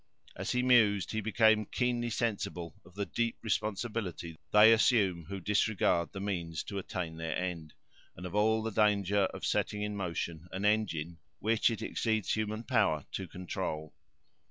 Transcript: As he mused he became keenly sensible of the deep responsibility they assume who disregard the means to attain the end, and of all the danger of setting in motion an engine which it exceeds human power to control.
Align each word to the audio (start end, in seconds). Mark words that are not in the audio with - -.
As 0.35 0.53
he 0.53 0.63
mused 0.63 1.11
he 1.11 1.21
became 1.21 1.67
keenly 1.67 2.09
sensible 2.09 2.73
of 2.83 2.95
the 2.95 3.05
deep 3.05 3.37
responsibility 3.43 4.35
they 4.51 4.73
assume 4.73 5.25
who 5.25 5.39
disregard 5.39 6.11
the 6.11 6.19
means 6.19 6.63
to 6.63 6.79
attain 6.79 7.17
the 7.17 7.37
end, 7.39 7.75
and 8.15 8.25
of 8.25 8.33
all 8.33 8.63
the 8.63 8.71
danger 8.71 9.25
of 9.25 9.45
setting 9.45 9.83
in 9.83 9.95
motion 9.95 10.47
an 10.51 10.65
engine 10.65 11.19
which 11.37 11.69
it 11.69 11.83
exceeds 11.83 12.33
human 12.33 12.63
power 12.63 13.05
to 13.11 13.27
control. 13.27 13.93